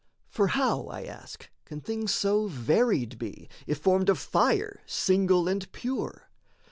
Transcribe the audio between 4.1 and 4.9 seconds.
fire,